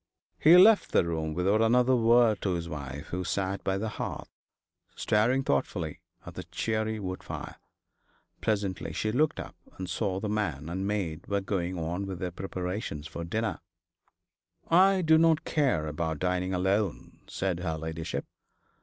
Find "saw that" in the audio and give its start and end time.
9.87-10.27